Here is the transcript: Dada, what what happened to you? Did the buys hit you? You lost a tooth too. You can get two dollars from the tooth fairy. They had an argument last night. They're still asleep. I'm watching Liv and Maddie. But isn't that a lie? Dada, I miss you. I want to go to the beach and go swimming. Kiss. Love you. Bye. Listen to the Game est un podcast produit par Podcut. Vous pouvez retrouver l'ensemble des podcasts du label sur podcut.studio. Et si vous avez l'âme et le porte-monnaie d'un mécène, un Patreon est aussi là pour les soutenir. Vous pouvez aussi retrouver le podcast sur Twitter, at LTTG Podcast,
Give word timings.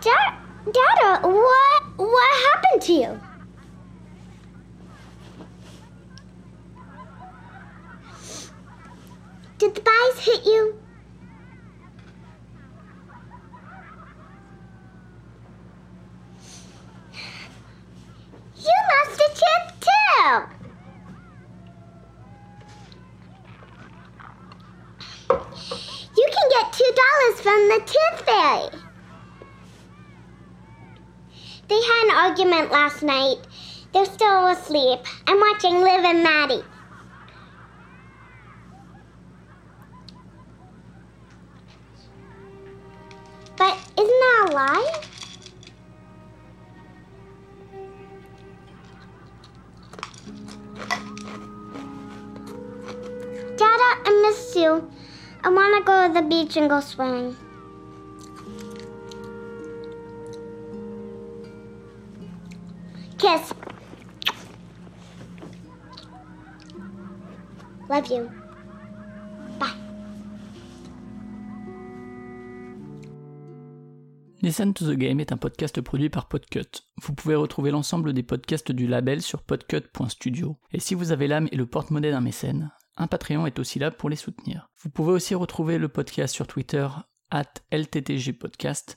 Dada, 0.00 1.26
what 1.26 1.82
what 1.96 2.36
happened 2.52 2.82
to 2.82 2.92
you? 2.92 3.20
Did 9.58 9.74
the 9.74 9.80
buys 9.80 10.24
hit 10.24 10.44
you? 10.44 10.78
You 18.56 18.74
lost 18.90 19.20
a 19.20 19.28
tooth 19.34 19.70
too. 19.80 20.30
You 26.16 26.26
can 26.32 26.48
get 26.50 26.72
two 26.72 26.92
dollars 26.94 27.40
from 27.40 27.68
the 27.68 27.80
tooth 27.86 28.20
fairy. 28.26 28.85
They 31.68 31.74
had 31.74 32.04
an 32.04 32.16
argument 32.16 32.70
last 32.70 33.02
night. 33.02 33.38
They're 33.92 34.04
still 34.04 34.46
asleep. 34.46 35.00
I'm 35.26 35.40
watching 35.40 35.80
Liv 35.80 36.04
and 36.04 36.22
Maddie. 36.22 36.62
But 43.56 43.74
isn't 43.98 44.06
that 44.06 44.48
a 44.48 44.52
lie? 44.52 45.02
Dada, 53.56 53.90
I 54.04 54.22
miss 54.28 54.54
you. 54.54 54.88
I 55.42 55.48
want 55.48 55.76
to 55.78 55.82
go 55.84 56.06
to 56.06 56.14
the 56.14 56.22
beach 56.28 56.56
and 56.56 56.70
go 56.70 56.80
swimming. 56.80 57.36
Kiss. 63.26 63.52
Love 67.90 68.06
you. 68.08 68.30
Bye. 69.58 69.66
Listen 74.42 74.72
to 74.74 74.84
the 74.84 74.96
Game 74.96 75.18
est 75.18 75.32
un 75.32 75.36
podcast 75.36 75.80
produit 75.80 76.08
par 76.08 76.28
Podcut. 76.28 76.60
Vous 77.02 77.14
pouvez 77.14 77.34
retrouver 77.34 77.72
l'ensemble 77.72 78.12
des 78.12 78.22
podcasts 78.22 78.70
du 78.70 78.86
label 78.86 79.20
sur 79.20 79.42
podcut.studio. 79.42 80.56
Et 80.70 80.78
si 80.78 80.94
vous 80.94 81.10
avez 81.10 81.26
l'âme 81.26 81.48
et 81.50 81.56
le 81.56 81.66
porte-monnaie 81.66 82.12
d'un 82.12 82.20
mécène, 82.20 82.70
un 82.96 83.08
Patreon 83.08 83.44
est 83.46 83.58
aussi 83.58 83.80
là 83.80 83.90
pour 83.90 84.08
les 84.08 84.14
soutenir. 84.14 84.70
Vous 84.84 84.90
pouvez 84.90 85.10
aussi 85.10 85.34
retrouver 85.34 85.78
le 85.78 85.88
podcast 85.88 86.32
sur 86.32 86.46
Twitter, 86.46 86.86
at 87.32 87.54
LTTG 87.72 88.34
Podcast, 88.34 88.96